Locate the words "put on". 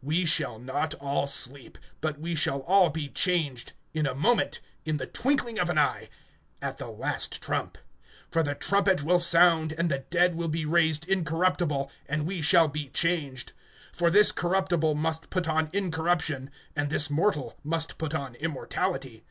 15.28-15.68, 17.98-18.36